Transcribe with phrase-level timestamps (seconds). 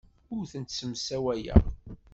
[0.35, 1.63] Ur tent-ssemsawayeɣ.